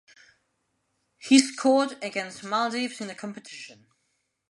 He 1.19 1.37
scored 1.37 1.99
against 2.03 2.43
Maldives 2.43 3.01
in 3.01 3.07
the 3.07 3.13
competition. 3.13 3.85